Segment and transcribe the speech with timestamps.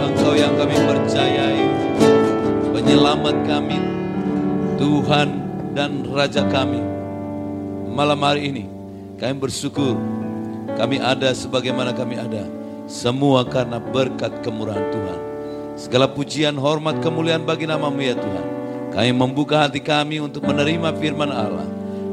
[0.00, 1.64] Engkau yang kami percayai,
[2.72, 3.78] penyelamat kami,
[4.80, 5.28] Tuhan
[5.76, 6.80] dan Raja kami.
[7.90, 8.64] Malam hari ini
[9.20, 9.98] kami bersyukur
[10.80, 12.48] kami ada sebagaimana kami ada.
[12.88, 15.20] Semua karena berkat kemurahan Tuhan.
[15.76, 18.46] Segala pujian, hormat, kemuliaan bagi namamu ya Tuhan.
[18.90, 21.68] Kami membuka hati kami untuk menerima firman Allah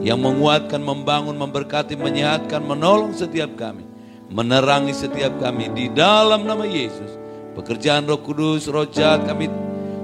[0.06, 3.88] yang menguatkan, membangun, memberkati, menyehatkan, menolong setiap kami.
[4.28, 7.27] Menerangi setiap kami di dalam nama Yesus.
[7.58, 9.50] Pekerjaan roh kudus, roh jahat kami,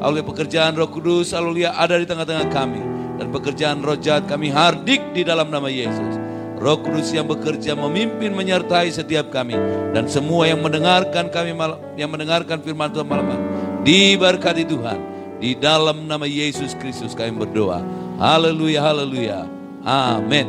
[0.01, 2.81] oleh pekerjaan roh kudus, haleluya ada di tengah-tengah kami.
[3.21, 6.17] Dan pekerjaan roh jahat kami hardik di dalam nama Yesus.
[6.63, 9.51] Roh Kudus yang bekerja memimpin menyertai setiap kami
[9.91, 13.37] dan semua yang mendengarkan kami malam, yang mendengarkan firman Tuhan malam ini
[13.83, 14.99] diberkati Tuhan
[15.43, 17.83] di dalam nama Yesus Kristus kami berdoa.
[18.15, 19.43] Haleluya, haleluya.
[19.83, 20.47] Amin.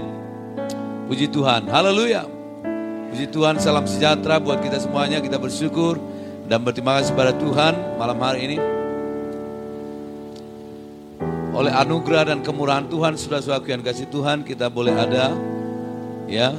[1.10, 1.66] Puji Tuhan.
[1.66, 2.30] Haleluya.
[3.10, 5.18] Puji Tuhan, salam sejahtera buat kita semuanya.
[5.18, 5.98] Kita bersyukur
[6.44, 8.58] dan berterima kasih kepada Tuhan malam hari ini.
[11.54, 15.30] Oleh anugerah dan kemurahan Tuhan, sudah suatu yang kasih Tuhan, kita boleh ada
[16.26, 16.50] ya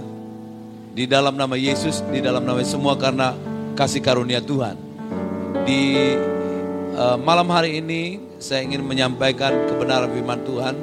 [0.96, 3.36] di dalam nama Yesus, di dalam nama semua karena
[3.76, 4.80] kasih karunia Tuhan.
[5.68, 6.16] Di
[6.96, 10.76] uh, malam hari ini saya ingin menyampaikan kebenaran firman Tuhan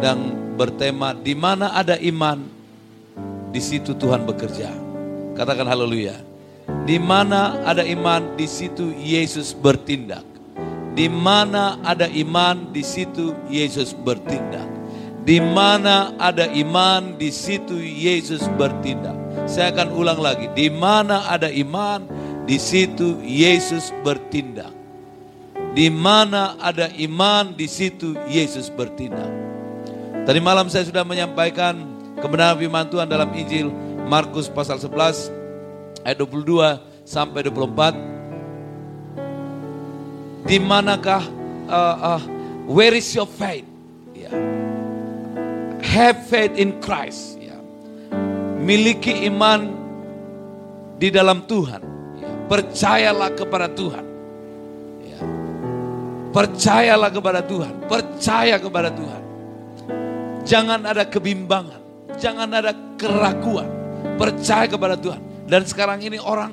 [0.00, 0.18] dan
[0.56, 2.40] bertema di mana ada iman
[3.52, 4.72] di situ Tuhan bekerja.
[5.36, 6.35] Katakan haleluya.
[6.86, 10.22] Di mana ada iman di situ Yesus bertindak.
[10.96, 14.66] Di mana ada iman di situ Yesus bertindak.
[15.26, 19.14] Di mana ada iman di situ Yesus bertindak.
[19.50, 20.46] Saya akan ulang lagi.
[20.54, 22.06] Di mana ada iman
[22.46, 24.70] di situ Yesus bertindak.
[25.74, 29.28] Di mana ada iman di situ Yesus bertindak.
[30.24, 31.76] Tadi malam saya sudah menyampaikan
[32.18, 33.68] kebenaran firman Tuhan dalam Injil
[34.08, 35.35] Markus pasal 11
[36.06, 41.26] ayat 22 sampai 24 di manakah
[41.66, 42.22] uh, uh,
[42.70, 43.66] where is your faith?
[44.14, 44.30] Ya.
[45.82, 47.42] Have faith in Christ.
[47.42, 47.58] Ya.
[48.62, 49.74] Miliki iman
[51.02, 51.82] di dalam Tuhan.
[52.22, 52.30] Ya.
[52.46, 54.06] Percayalah kepada Tuhan.
[55.02, 55.18] Ya.
[56.30, 57.74] Percayalah kepada Tuhan.
[57.90, 59.22] Percaya kepada Tuhan.
[60.46, 61.82] Jangan ada kebimbangan.
[62.14, 63.66] Jangan ada keraguan.
[64.14, 65.25] Percaya kepada Tuhan.
[65.46, 66.50] Dan sekarang ini orang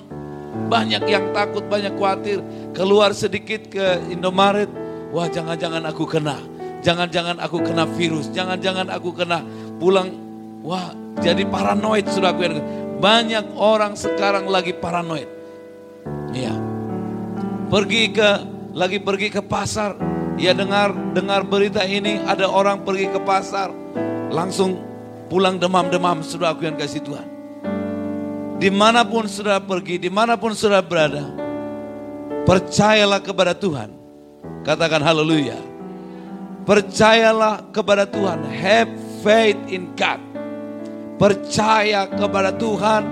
[0.70, 2.40] banyak yang takut, banyak khawatir.
[2.78, 4.70] Keluar sedikit ke Indomaret,
[5.10, 6.38] wah jangan-jangan aku kena.
[6.84, 9.42] Jangan-jangan aku kena virus, jangan-jangan aku kena
[9.82, 10.14] pulang.
[10.62, 12.48] Wah jadi paranoid sudah aku
[13.04, 15.28] Banyak orang sekarang lagi paranoid.
[16.32, 16.56] Iya.
[17.68, 18.30] Pergi ke
[18.74, 19.98] lagi pergi ke pasar,
[20.38, 23.70] ya dengar dengar berita ini ada orang pergi ke pasar
[24.34, 24.82] langsung
[25.30, 27.33] pulang demam-demam sudah aku yang kasih Tuhan.
[28.64, 31.28] Di mana pun sudah pergi, di mana pun sudah berada,
[32.48, 33.92] percayalah kepada Tuhan.
[34.64, 35.60] Katakan haleluya.
[36.64, 38.48] Percayalah kepada Tuhan.
[38.48, 38.88] Have
[39.20, 40.24] faith in God.
[41.20, 43.04] Percaya kepada Tuhan.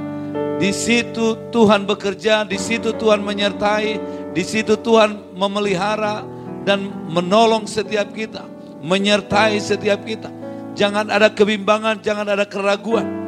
[0.55, 3.99] Di situ Tuhan bekerja, di situ Tuhan menyertai,
[4.31, 6.23] di situ Tuhan memelihara
[6.63, 8.47] dan menolong setiap kita,
[8.79, 10.31] menyertai setiap kita.
[10.79, 13.20] Jangan ada kebimbangan, jangan ada keraguan.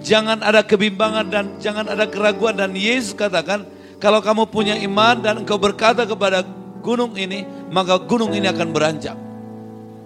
[0.00, 3.68] Jangan ada kebimbangan dan jangan ada keraguan dan Yesus katakan
[4.00, 6.40] kalau kamu punya iman dan engkau berkata kepada
[6.80, 9.16] gunung ini maka gunung ini akan beranjak.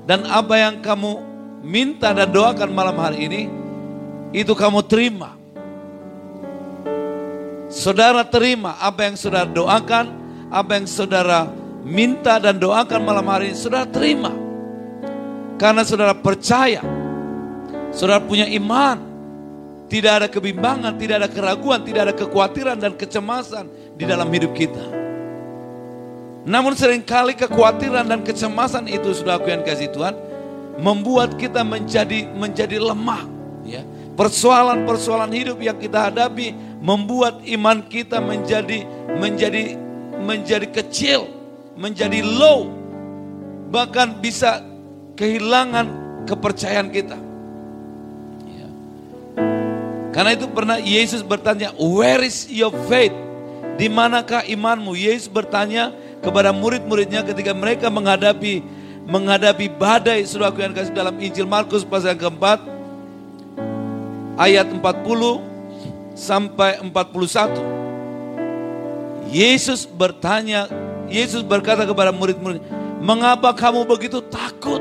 [0.04, 1.12] Dan apa yang kamu
[1.62, 3.42] minta dan doakan malam hari ini
[4.34, 5.38] itu kamu terima.
[7.70, 10.06] Saudara terima apa yang saudara doakan,
[10.50, 11.48] apa yang saudara
[11.86, 14.34] minta dan doakan malam hari ini saudara terima.
[15.54, 16.82] Karena saudara percaya,
[17.94, 19.13] saudara punya iman,
[19.88, 24.84] tidak ada kebimbangan, tidak ada keraguan, tidak ada kekhawatiran dan kecemasan di dalam hidup kita.
[26.44, 30.12] Namun sering kali kekhawatiran dan kecemasan itu sudah aku yang kasih Tuhan
[30.76, 33.24] membuat kita menjadi menjadi lemah.
[33.64, 33.80] Ya.
[34.14, 36.52] Persoalan-persoalan hidup yang kita hadapi
[36.84, 38.84] membuat iman kita menjadi
[39.16, 39.80] menjadi
[40.20, 41.32] menjadi kecil,
[41.74, 42.68] menjadi low,
[43.72, 44.60] bahkan bisa
[45.16, 45.86] kehilangan
[46.28, 47.16] kepercayaan kita.
[50.14, 53.10] Karena itu pernah Yesus bertanya, where is your faith?
[53.74, 54.94] Di manakah imanmu?
[54.94, 55.90] Yesus bertanya
[56.22, 58.62] kepada murid-muridnya ketika mereka menghadapi
[59.04, 62.56] menghadapi badai sudah aku yang kasih dalam Injil Markus pasal yang keempat
[64.38, 65.42] ayat 40
[66.14, 69.34] sampai 41.
[69.34, 70.70] Yesus bertanya,
[71.10, 72.62] Yesus berkata kepada murid-murid,
[73.02, 74.78] "Mengapa kamu begitu takut?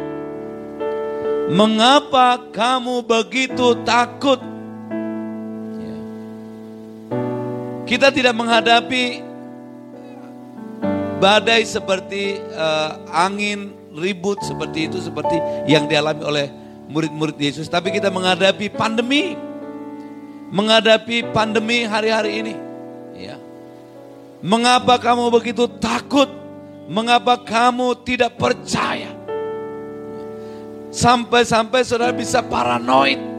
[1.49, 4.52] Mengapa kamu begitu takut?"
[7.93, 9.21] Kita tidak menghadapi
[11.21, 15.37] badai seperti uh, angin ribut seperti itu seperti
[15.69, 16.47] yang dialami oleh
[16.89, 19.37] murid-murid Yesus, tapi kita menghadapi pandemi.
[20.49, 22.53] Menghadapi pandemi hari-hari ini.
[23.13, 23.37] Ya.
[24.41, 26.33] Mengapa kamu begitu takut?
[26.89, 29.13] Mengapa kamu tidak percaya?
[30.89, 33.32] Sampai-sampai saudara bisa paranoid.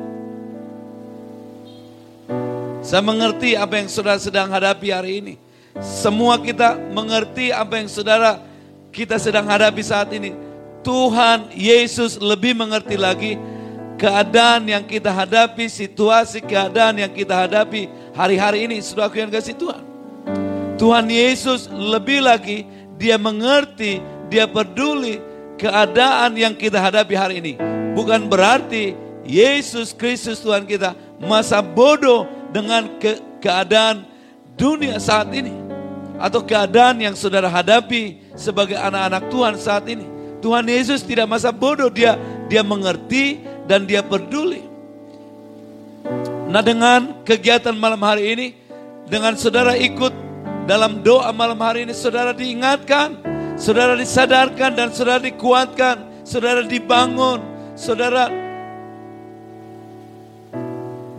[2.84, 5.34] Saya mengerti apa yang saudara sedang hadapi hari ini.
[5.80, 8.44] Semua kita mengerti apa yang saudara
[8.92, 10.36] kita sedang hadapi saat ini.
[10.84, 13.40] Tuhan Yesus lebih mengerti lagi
[13.96, 18.84] keadaan yang kita hadapi, situasi keadaan yang kita hadapi hari-hari ini.
[18.84, 19.80] Sudah aku yang kasih Tuhan.
[20.76, 22.68] Tuhan Yesus lebih lagi
[23.00, 25.24] dia mengerti, dia peduli
[25.56, 27.56] keadaan yang kita hadapi hari ini.
[27.96, 28.92] Bukan berarti
[29.24, 34.06] Yesus Kristus Tuhan kita masa bodoh dengan ke keadaan
[34.54, 35.50] dunia saat ini.
[36.22, 40.06] Atau keadaan yang saudara hadapi sebagai anak-anak Tuhan saat ini.
[40.38, 42.14] Tuhan Yesus tidak masa bodoh, dia
[42.46, 44.62] dia mengerti dan dia peduli.
[46.46, 48.46] Nah dengan kegiatan malam hari ini,
[49.10, 50.14] dengan saudara ikut
[50.70, 53.18] dalam doa malam hari ini, saudara diingatkan,
[53.58, 57.42] saudara disadarkan dan saudara dikuatkan, saudara dibangun,
[57.74, 58.43] saudara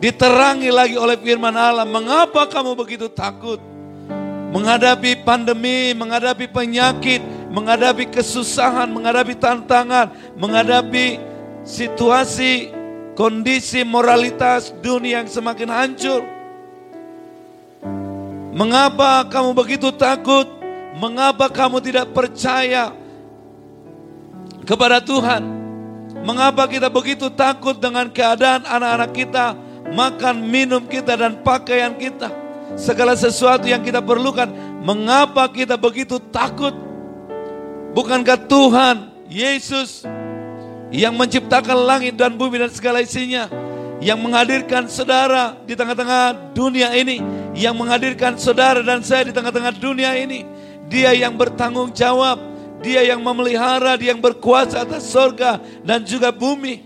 [0.05, 1.81] diterangi lagi oleh firman Allah.
[1.89, 3.57] Mengapa kamu begitu takut?
[4.53, 11.17] Menghadapi pandemi, menghadapi penyakit, menghadapi kesusahan, menghadapi tantangan, menghadapi
[11.65, 12.69] situasi,
[13.17, 16.21] kondisi moralitas dunia yang semakin hancur.
[18.55, 20.47] Mengapa kamu begitu takut?
[20.95, 22.95] Mengapa kamu tidak percaya
[24.63, 25.43] kepada Tuhan?
[26.23, 32.31] Mengapa kita begitu takut dengan keadaan anak-anak kita, makan, minum kita, dan pakaian kita?
[32.75, 34.49] Segala sesuatu yang kita perlukan,
[34.81, 36.73] mengapa kita begitu takut?
[37.95, 38.95] Bukankah Tuhan
[39.31, 40.03] Yesus
[40.93, 43.49] yang menciptakan langit dan bumi dan segala isinya,
[44.03, 47.23] yang menghadirkan saudara di tengah-tengah dunia ini,
[47.57, 50.45] yang menghadirkan saudara dan saya di tengah-tengah dunia ini,
[50.85, 52.37] dia yang bertanggung jawab,
[52.85, 56.84] dia yang memelihara, dia yang berkuasa atas sorga dan juga bumi.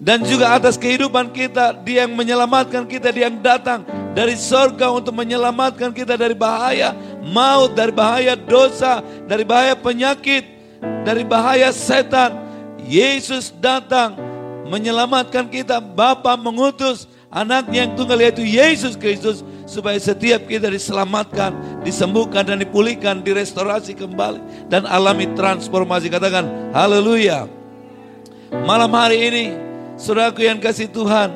[0.00, 3.84] Dan juga atas kehidupan kita, dia yang menyelamatkan kita, dia yang datang
[4.16, 10.48] dari sorga untuk menyelamatkan kita dari bahaya maut, dari bahaya dosa, dari bahaya penyakit,
[11.04, 12.48] dari bahaya setan.
[12.80, 14.16] Yesus datang
[14.66, 15.78] menyelamatkan kita.
[15.84, 23.20] Bapa mengutus anaknya yang tunggal yaitu Yesus Kristus supaya setiap kita diselamatkan, disembuhkan dan dipulihkan,
[23.20, 26.08] direstorasi kembali dan alami transformasi.
[26.08, 27.46] Katakan haleluya.
[28.50, 29.69] Malam hari ini,
[30.00, 31.28] saudaraku yang kasih Tuhan,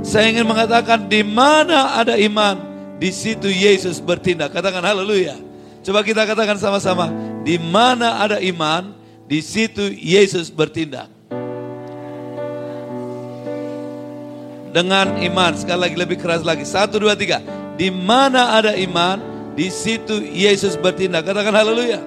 [0.00, 2.56] saya ingin mengatakan di mana ada iman,
[2.96, 4.56] di situ Yesus bertindak.
[4.56, 5.36] Katakan haleluya.
[5.84, 7.12] Coba kita katakan sama-sama.
[7.44, 8.96] Di mana ada iman,
[9.28, 11.12] di situ Yesus bertindak.
[14.72, 16.66] Dengan iman, sekali lagi lebih keras lagi.
[16.66, 17.40] Satu, dua, tiga.
[17.76, 19.20] Di mana ada iman,
[19.56, 21.24] di situ Yesus bertindak.
[21.24, 22.00] Katakan haleluya.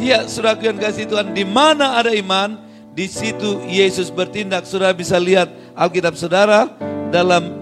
[0.00, 1.30] Iya, sudah yang kasih Tuhan.
[1.30, 2.58] Di mana ada iman,
[2.92, 4.68] di situ Yesus bertindak.
[4.68, 6.68] Sudah bisa lihat Alkitab saudara
[7.08, 7.52] dalam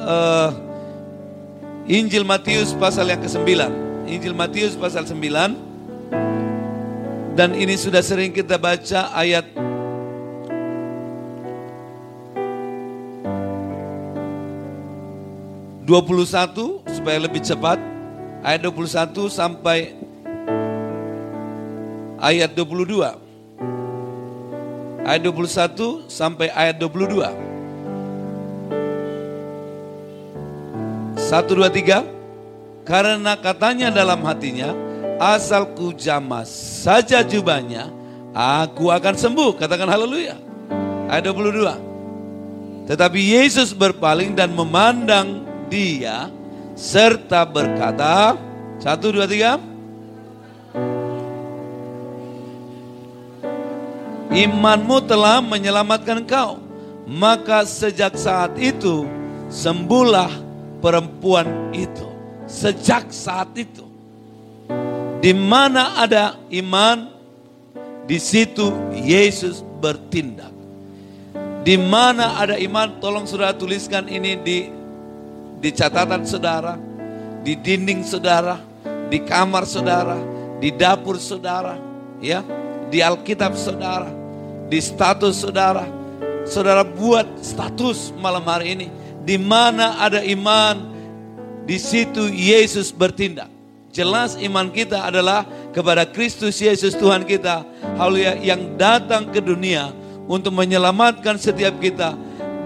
[0.00, 0.52] uh,
[1.88, 3.44] Injil Matius pasal yang ke-9.
[4.08, 5.74] Injil Matius pasal 9.
[7.34, 9.42] Dan ini sudah sering kita baca ayat
[15.82, 17.76] dua puluh satu supaya lebih cepat
[18.44, 19.96] ayat 21 sampai
[22.22, 23.23] ayat 22
[25.04, 27.54] ayat 21 sampai ayat 22
[31.24, 32.04] Satu, dua, tiga.
[32.84, 34.76] Karena katanya dalam hatinya,
[35.16, 36.52] asal ku jamas
[36.84, 37.88] saja jubahnya,
[38.36, 39.56] aku akan sembuh.
[39.56, 40.36] Katakan haleluya.
[41.08, 42.86] Ayat 22.
[42.92, 46.28] Tetapi Yesus berpaling dan memandang dia,
[46.76, 48.36] serta berkata,
[48.76, 49.56] satu, dua, tiga.
[54.34, 56.58] Imanmu telah menyelamatkan kau.
[57.06, 59.06] Maka sejak saat itu,
[59.46, 60.32] sembuhlah
[60.82, 62.08] perempuan itu.
[62.50, 63.86] Sejak saat itu.
[65.22, 67.08] Di mana ada iman,
[68.04, 70.52] di situ Yesus bertindak.
[71.64, 74.68] Di mana ada iman, tolong saudara tuliskan ini di
[75.64, 76.76] di catatan saudara,
[77.40, 78.60] di dinding saudara,
[79.08, 80.20] di kamar saudara,
[80.60, 81.80] di dapur saudara,
[82.20, 82.44] ya,
[82.92, 84.12] di Alkitab saudara,
[84.68, 85.84] di status saudara.
[86.44, 88.86] Saudara buat status malam hari ini
[89.24, 90.92] di mana ada iman,
[91.64, 93.48] di situ Yesus bertindak.
[93.94, 97.64] Jelas iman kita adalah kepada Kristus Yesus Tuhan kita.
[97.96, 99.94] Haleluya yang datang ke dunia
[100.28, 102.12] untuk menyelamatkan setiap kita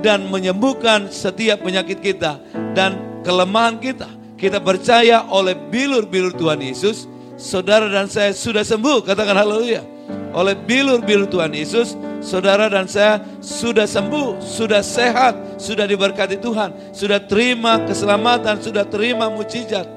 [0.01, 2.41] dan menyembuhkan setiap penyakit kita
[2.75, 4.09] dan kelemahan kita.
[4.39, 9.03] Kita percaya oleh bilur-bilur Tuhan Yesus, saudara dan saya sudah sembuh.
[9.03, 9.98] Katakan haleluya.
[10.37, 17.23] Oleh bilur-bilur Tuhan Yesus, saudara dan saya sudah sembuh, sudah sehat, sudah diberkati Tuhan, sudah
[17.25, 19.89] terima keselamatan, sudah terima mujizat.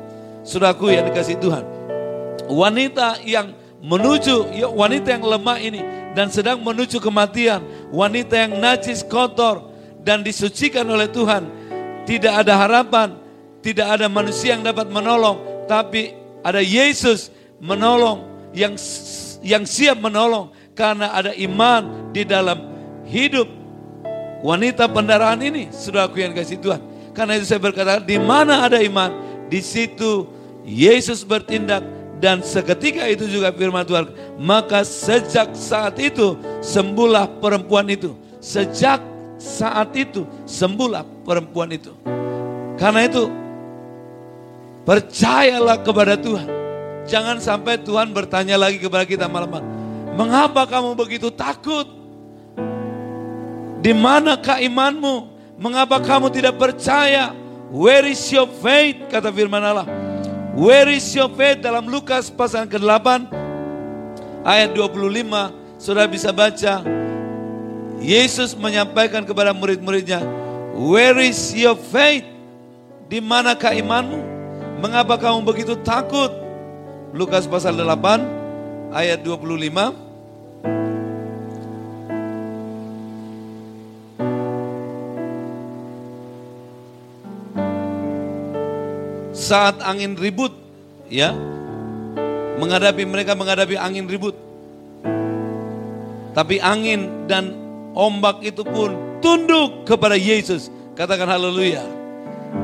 [0.42, 1.64] Saudaraku yang dikasih Tuhan.
[2.48, 5.82] Wanita yang menuju, ya, wanita yang lemah ini
[6.18, 7.62] dan sedang menuju kematian.
[7.92, 9.72] Wanita yang najis, kotor
[10.02, 11.46] dan disucikan oleh Tuhan.
[12.08, 13.14] Tidak ada harapan,
[13.62, 15.66] tidak ada manusia yang dapat menolong.
[15.70, 17.30] Tapi ada Yesus
[17.62, 18.76] menolong yang
[19.42, 22.58] yang siap menolong karena ada iman di dalam
[23.06, 23.50] hidup
[24.46, 25.70] wanita pendarahan ini.
[25.74, 26.82] Sudah aku yang kasih Tuhan.
[27.12, 29.12] Karena itu saya berkata, di mana ada iman,
[29.52, 30.30] di situ
[30.64, 31.84] Yesus bertindak
[32.22, 34.08] dan seketika itu juga firman Tuhan.
[34.38, 38.14] Maka sejak saat itu sembuhlah perempuan itu.
[38.40, 39.02] Sejak
[39.42, 41.92] saat itu sembuhlah perempuan itu.
[42.78, 43.26] Karena itu
[44.86, 46.61] percayalah kepada Tuhan.
[47.10, 49.66] Jangan sampai Tuhan bertanya lagi kepada kita malam-malam.
[50.14, 51.88] Mengapa kamu begitu takut?
[53.82, 55.32] Di manakah imanmu?
[55.58, 57.34] Mengapa kamu tidak percaya?
[57.72, 59.10] Where is your faith?
[59.10, 59.88] Kata firman Allah.
[60.54, 61.64] Where is your faith?
[61.64, 63.32] Dalam Lukas pasal ke-8
[64.44, 66.84] ayat 25 Saudara bisa baca
[68.04, 70.20] Yesus menyampaikan kepada murid-muridnya
[70.76, 72.28] Where is your faith?
[73.08, 74.20] Di manakah imanmu?
[74.84, 76.41] Mengapa kamu begitu takut?
[77.12, 80.12] Lukas pasal 8 ayat 25
[89.52, 90.56] saat angin ribut,
[91.12, 91.36] ya,
[92.56, 94.32] menghadapi mereka menghadapi angin ribut.
[96.32, 97.52] Tapi angin dan
[97.92, 100.72] ombak itu pun tunduk kepada Yesus.
[100.96, 101.84] Katakan haleluya.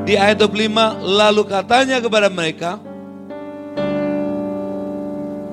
[0.08, 2.80] Di ayat 25 lalu katanya kepada mereka,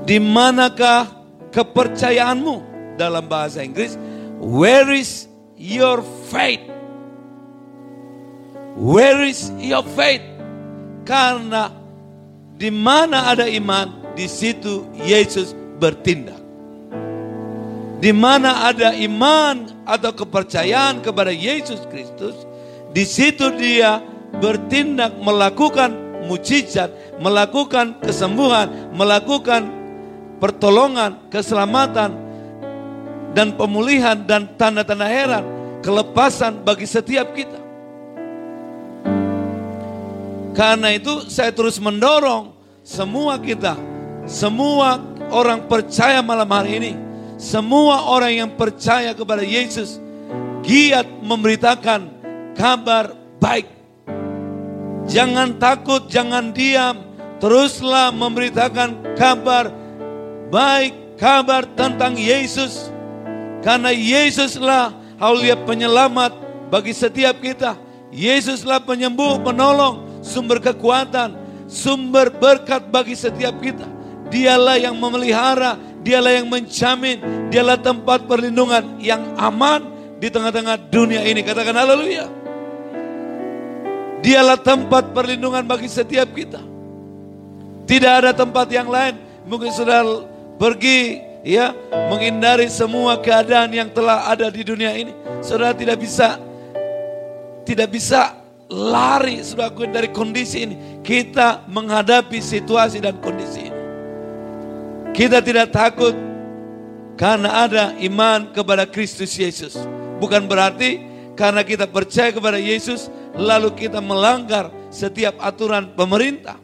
[0.04, 1.08] di manakah
[1.50, 2.61] kepercayaanmu
[3.00, 3.96] dalam bahasa Inggris?
[4.38, 6.61] Where is your faith?
[8.76, 10.23] Where is your faith?
[11.08, 11.73] Karena
[12.54, 16.38] di mana ada iman, di situ Yesus bertindak.
[17.99, 22.44] Di mana ada iman atau kepercayaan kepada Yesus Kristus,
[22.92, 24.04] di situ dia
[24.42, 25.94] bertindak melakukan
[26.28, 29.83] mujizat, melakukan kesembuhan, melakukan
[30.44, 32.12] pertolongan, keselamatan,
[33.32, 35.44] dan pemulihan dan tanda-tanda heran,
[35.80, 37.56] kelepasan bagi setiap kita.
[40.52, 42.52] Karena itu saya terus mendorong
[42.84, 43.80] semua kita,
[44.28, 45.00] semua
[45.32, 46.92] orang percaya malam hari ini,
[47.40, 49.96] semua orang yang percaya kepada Yesus,
[50.60, 52.04] giat memberitakan
[52.52, 53.64] kabar baik.
[55.08, 57.00] Jangan takut, jangan diam,
[57.40, 59.83] teruslah memberitakan kabar baik,
[61.18, 62.90] kabar tentang Yesus.
[63.64, 66.37] Karena Yesuslah haulia penyelamat
[66.68, 67.78] bagi setiap kita.
[68.14, 71.34] Yesuslah penyembuh, penolong, sumber kekuatan,
[71.66, 73.88] sumber berkat bagi setiap kita.
[74.30, 79.82] Dialah yang memelihara, dialah yang menjamin, dialah tempat perlindungan yang aman
[80.23, 81.42] di tengah-tengah dunia ini.
[81.42, 82.30] Katakan haleluya.
[84.25, 86.61] Dialah tempat perlindungan bagi setiap kita.
[87.84, 89.20] Tidak ada tempat yang lain.
[89.44, 90.00] Mungkin sudah
[90.56, 91.76] pergi ya
[92.11, 95.12] menghindari semua keadaan yang telah ada di dunia ini.
[95.44, 96.40] Saudara tidak bisa
[97.64, 98.37] tidak bisa
[98.73, 100.76] lari sudah dari kondisi ini.
[101.04, 103.80] Kita menghadapi situasi dan kondisi ini.
[105.14, 106.16] Kita tidak takut
[107.14, 109.78] karena ada iman kepada Kristus Yesus.
[110.18, 110.99] Bukan berarti
[111.38, 116.58] karena kita percaya kepada Yesus lalu kita melanggar setiap aturan pemerintah.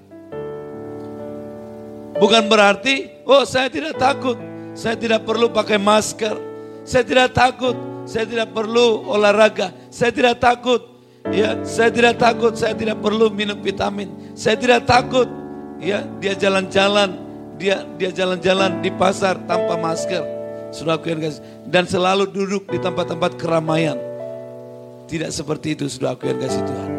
[2.21, 4.35] Bukan berarti, oh saya tidak takut,
[4.75, 6.35] saya tidak perlu pakai masker,
[6.83, 10.91] saya tidak takut, saya tidak perlu olahraga, saya tidak takut,
[11.29, 14.09] Ya, saya tidak takut, saya tidak perlu minum vitamin.
[14.33, 15.29] Saya tidak takut.
[15.77, 17.13] Ya, dia jalan-jalan,
[17.61, 20.25] dia dia jalan-jalan di pasar tanpa masker.
[20.73, 21.45] Sudah aku kasih.
[21.69, 24.01] Dan selalu duduk di tempat-tempat keramaian.
[25.11, 26.91] Tidak seperti itu sudah aku yang kasih Tuhan.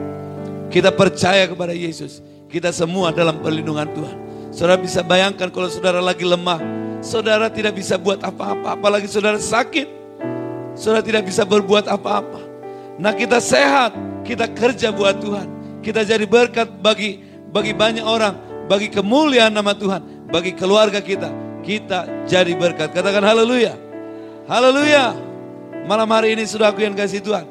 [0.69, 2.21] Kita percaya kepada Yesus.
[2.51, 4.17] Kita semua dalam perlindungan Tuhan.
[4.51, 6.59] Saudara bisa bayangkan kalau saudara lagi lemah.
[6.99, 8.75] Saudara tidak bisa buat apa-apa.
[8.75, 9.87] Apalagi saudara sakit.
[10.75, 12.43] Saudara tidak bisa berbuat apa-apa.
[12.99, 13.95] Nah kita sehat
[14.27, 15.47] kita kerja buat Tuhan.
[15.81, 18.37] kita jadi berkat bagi bagi banyak orang,
[18.69, 21.33] bagi kemuliaan nama Tuhan, bagi keluarga kita.
[21.65, 22.93] Kita jadi berkat.
[22.93, 23.73] Katakan haleluya.
[24.45, 25.17] Haleluya.
[25.89, 27.49] Malam hari ini sudah aku yang kasih Tuhan.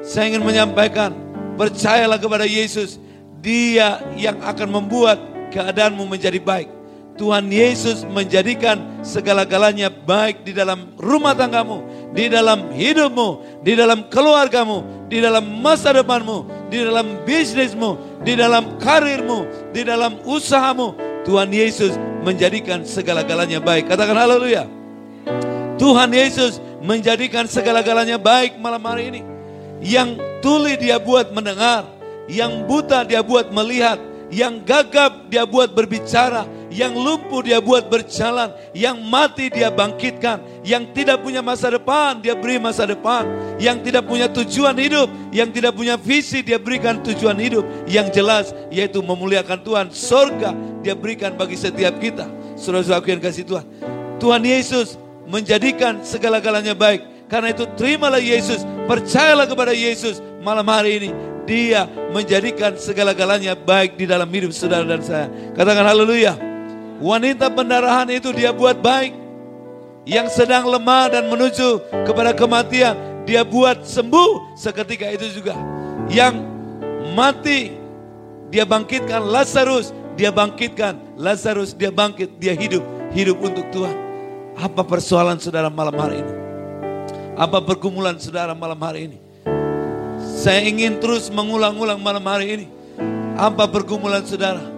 [0.00, 1.12] Saya ingin menyampaikan,
[1.60, 2.96] percayalah kepada Yesus.
[3.44, 5.20] Dia yang akan membuat
[5.52, 6.68] keadaanmu menjadi baik.
[7.16, 11.80] Tuhan Yesus menjadikan segala-galanya baik di dalam rumah tanggamu,
[12.12, 18.76] di dalam hidupmu, di dalam keluargamu, di dalam masa depanmu, di dalam bisnismu, di dalam
[18.76, 20.92] karirmu, di dalam usahamu.
[21.24, 23.88] Tuhan Yesus menjadikan segala-galanya baik.
[23.88, 24.68] Katakan haleluya.
[25.80, 29.20] Tuhan Yesus menjadikan segala-galanya baik malam hari ini.
[29.80, 31.88] Yang tuli dia buat mendengar,
[32.28, 38.50] yang buta dia buat melihat, yang gagap dia buat berbicara, yang lumpuh dia buat berjalan,
[38.74, 43.22] yang mati dia bangkitkan, yang tidak punya masa depan dia beri masa depan,
[43.62, 48.50] yang tidak punya tujuan hidup, yang tidak punya visi dia berikan tujuan hidup yang jelas
[48.68, 49.86] yaitu memuliakan Tuhan.
[49.94, 50.50] Sorga
[50.82, 52.26] dia berikan bagi setiap kita.
[52.58, 53.66] Saudara-saudara yang kasih Tuhan.
[54.16, 54.96] Tuhan Yesus
[55.28, 57.02] menjadikan segala-galanya baik.
[57.26, 61.10] Karena itu terimalah Yesus, percayalah kepada Yesus malam hari ini.
[61.46, 65.30] Dia menjadikan segala-galanya baik di dalam hidup saudara dan saya.
[65.54, 66.34] Katakan haleluya.
[66.98, 69.14] Wanita pendarahan itu dia buat baik.
[70.06, 72.94] Yang sedang lemah dan menuju kepada kematian,
[73.26, 75.54] dia buat sembuh seketika itu juga.
[76.06, 76.46] Yang
[77.14, 77.74] mati,
[78.50, 83.96] dia bangkitkan Lazarus, dia bangkitkan Lazarus, dia bangkit, dia hidup, hidup untuk Tuhan.
[84.56, 86.32] Apa persoalan saudara malam hari ini?
[87.36, 89.25] Apa pergumulan saudara malam hari ini?
[90.46, 92.66] Saya ingin terus mengulang-ulang malam hari ini.
[93.34, 94.76] Apa pergumulan saudara?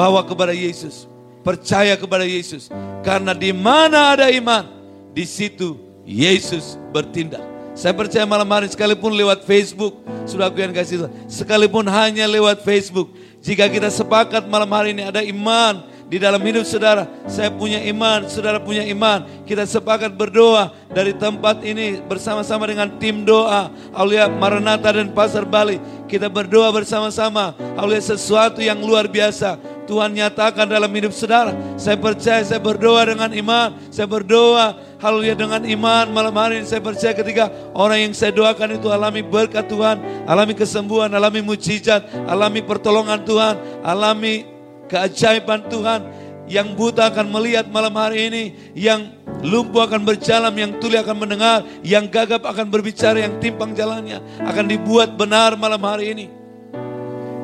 [0.00, 1.04] bawa kepada Yesus,
[1.44, 2.72] percaya kepada Yesus.
[3.04, 4.64] Karena di mana ada iman,
[5.12, 5.76] di situ
[6.08, 7.44] Yesus bertindak.
[7.76, 13.12] Saya percaya malam hari sekalipun lewat Facebook, sudah aku yang kasih sekalipun hanya lewat Facebook.
[13.44, 17.06] Jika kita sepakat malam hari ini ada iman, di dalam hidup saudara.
[17.30, 19.22] Saya punya iman, saudara punya iman.
[19.46, 23.70] Kita sepakat berdoa dari tempat ini bersama-sama dengan tim doa.
[23.94, 25.78] Aulia Maranatha dan Pasar Bali.
[26.10, 27.54] Kita berdoa bersama-sama.
[27.78, 29.54] Aulia sesuatu yang luar biasa.
[29.86, 31.54] Tuhan nyatakan dalam hidup saudara.
[31.78, 33.78] Saya percaya, saya berdoa dengan iman.
[33.94, 36.10] Saya berdoa, haleluya dengan iman.
[36.10, 40.26] Malam hari ini saya percaya ketika orang yang saya doakan itu alami berkat Tuhan.
[40.26, 43.54] Alami kesembuhan, alami mujizat, alami pertolongan Tuhan.
[43.82, 44.59] Alami
[44.90, 46.02] keajaiban Tuhan.
[46.50, 51.62] Yang buta akan melihat malam hari ini, yang lumpuh akan berjalan, yang tuli akan mendengar,
[51.86, 56.26] yang gagap akan berbicara, yang timpang jalannya akan dibuat benar malam hari ini.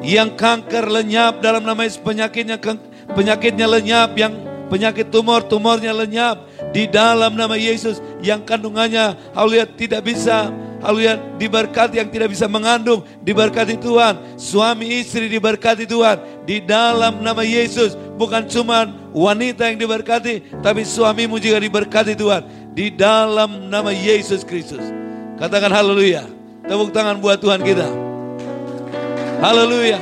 [0.02, 2.58] Yang kanker lenyap dalam nama Yesus penyakitnya
[3.14, 4.34] penyakitnya lenyap, yang
[4.66, 6.42] penyakit tumor tumornya lenyap
[6.74, 13.00] di dalam nama Yesus yang kandungannya haleluya tidak bisa Haleluya, diberkati yang tidak bisa mengandung,
[13.24, 14.36] diberkati Tuhan.
[14.36, 16.35] Suami istri diberkati Tuhan.
[16.46, 22.46] Di dalam nama Yesus, bukan cuma wanita yang diberkati, tapi suamimu juga diberkati Tuhan.
[22.70, 24.82] Di dalam nama Yesus Kristus.
[25.42, 26.22] Katakan haleluya.
[26.64, 27.86] Tepuk tangan buat Tuhan kita.
[29.42, 29.98] Haleluya.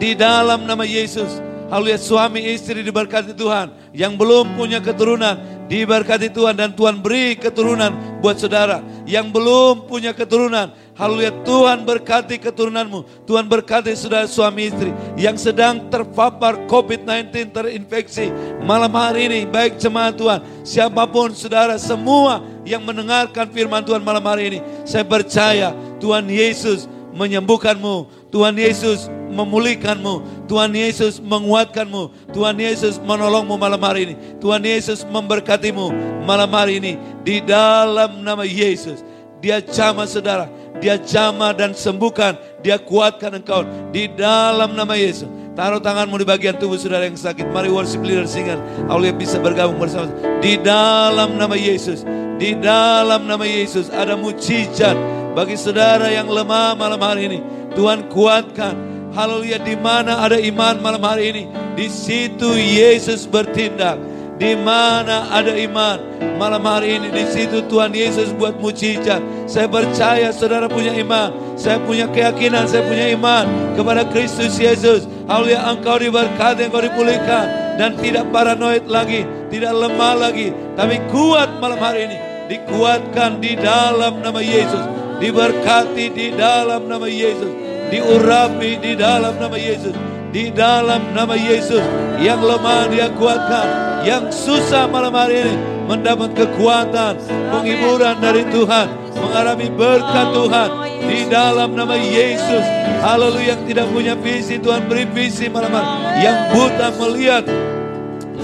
[0.00, 1.44] Di dalam nama Yesus.
[1.68, 3.68] Haleluya suami istri diberkati Tuhan.
[3.92, 7.90] Yang belum punya keturunan Diberkati Tuhan dan Tuhan beri keturunan
[8.22, 8.78] buat saudara
[9.10, 10.70] yang belum punya keturunan.
[10.94, 13.26] Haleluya Tuhan berkati keturunanmu.
[13.26, 18.30] Tuhan berkati saudara suami istri yang sedang terpapar COVID-19 terinfeksi.
[18.62, 20.46] Malam hari ini baik jemaat Tuhan.
[20.62, 24.58] Siapa pun saudara semua yang mendengarkan firman Tuhan malam hari ini.
[24.86, 26.86] Saya percaya Tuhan Yesus
[27.18, 28.23] menyembuhkanmu.
[28.34, 30.46] Tuhan Yesus memulihkanmu.
[30.50, 32.34] Tuhan Yesus menguatkanmu.
[32.34, 34.14] Tuhan Yesus menolongmu malam hari ini.
[34.42, 35.94] Tuhan Yesus memberkatimu
[36.26, 36.98] malam hari ini.
[37.22, 39.06] Di dalam nama Yesus.
[39.38, 40.50] Dia jamah saudara.
[40.82, 42.34] Dia jamah dan sembuhkan.
[42.66, 43.62] Dia kuatkan engkau.
[43.94, 45.30] Di dalam nama Yesus.
[45.54, 47.54] Taruh tanganmu di bagian tubuh saudara yang sakit.
[47.54, 48.58] Mari worship leader singer.
[48.90, 50.10] Allah bisa bergabung bersama.
[50.42, 52.02] Di dalam nama Yesus.
[52.34, 54.98] Di dalam nama Yesus ada mujizat
[55.38, 57.38] bagi saudara yang lemah malam hari ini.
[57.74, 61.42] Tuhan kuatkan Haleluya, di mana ada iman malam hari ini,
[61.78, 63.94] di situ Yesus bertindak.
[64.34, 66.02] Di mana ada iman
[66.34, 69.22] malam hari ini, di situ Tuhan Yesus buat mujizat.
[69.46, 73.46] Saya percaya saudara punya iman, saya punya keyakinan, saya punya iman
[73.78, 75.06] kepada Kristus Yesus.
[75.30, 79.22] Haleluya, engkau diberkati, engkau dipulihkan dan tidak paranoid lagi,
[79.54, 82.18] tidak lemah lagi, tapi kuat malam hari ini.
[82.50, 84.82] Dikuatkan di dalam nama Yesus,
[85.22, 87.63] diberkati di dalam nama Yesus
[87.94, 89.94] diurapi di dalam nama Yesus.
[90.34, 91.78] Di dalam nama Yesus
[92.18, 93.66] yang lemah dia kuatkan,
[94.02, 95.54] yang susah malam hari ini
[95.86, 97.22] mendapat kekuatan,
[97.54, 99.06] penghiburan dari Tuhan.
[99.14, 100.70] mengalami berkat Tuhan
[101.06, 102.66] di dalam nama Yesus.
[102.98, 106.18] Haleluya yang tidak punya visi Tuhan beri visi malam hari.
[106.18, 107.44] Yang buta melihat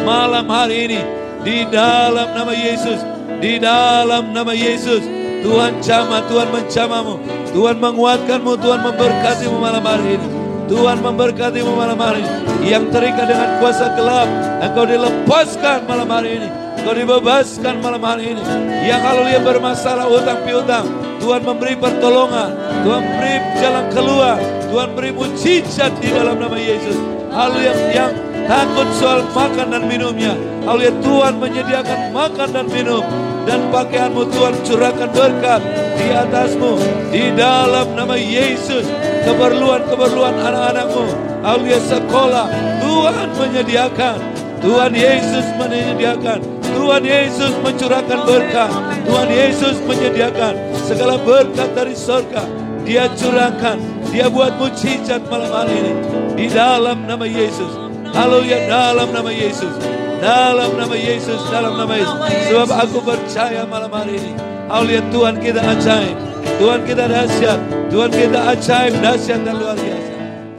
[0.07, 1.01] malam hari ini
[1.43, 3.03] di dalam nama Yesus.
[3.43, 5.20] Di dalam nama Yesus.
[5.41, 7.15] Tuhan jamah, Tuhan mencamamu.
[7.51, 10.29] Tuhan menguatkanmu, Tuhan memberkatimu malam hari ini.
[10.71, 12.31] Tuhan memberkatimu malam hari ini.
[12.71, 14.29] Yang terikat dengan kuasa gelap,
[14.63, 16.49] engkau dilepaskan malam hari ini.
[16.79, 18.43] Engkau dibebaskan malam hari ini.
[18.87, 20.87] Yang kalau dia bermasalah utang piutang,
[21.19, 22.51] Tuhan memberi pertolongan.
[22.87, 24.39] Tuhan beri jalan keluar.
[24.71, 26.97] Tuhan beri mujizat di dalam nama Yesus.
[27.35, 28.13] Hal yang, yang
[28.51, 30.35] takut soal makan dan minumnya.
[30.67, 33.07] Haleluya Tuhan menyediakan makan dan minum.
[33.47, 35.63] Dan pakaianmu Tuhan curahkan berkat
[35.95, 36.73] di atasmu.
[37.15, 38.91] Di dalam nama Yesus.
[39.23, 41.07] Keperluan-keperluan anak-anakmu.
[41.47, 42.47] Haleluya sekolah.
[42.83, 44.19] Tuhan menyediakan.
[44.61, 46.39] Tuhan Yesus menyediakan.
[46.75, 48.71] Tuhan Yesus mencurahkan berkat.
[49.07, 50.59] Tuhan Yesus menyediakan
[50.91, 52.43] segala berkat dari surga.
[52.83, 53.79] Dia curahkan.
[54.11, 55.95] Dia buat mujizat malam hari ini.
[56.35, 57.90] Di dalam nama Yesus.
[58.11, 59.75] Haleluya dalam nama Yesus.
[60.21, 62.19] Dalam nama Yesus, dalam nama Yesus.
[62.53, 64.33] Sebab aku percaya malam hari ini.
[64.69, 66.17] Haleluya Tuhan kita ajaib.
[66.61, 67.61] Tuhan kita dahsyat.
[67.89, 70.10] Tuhan kita ajaib, dahsyat dan luar biasa.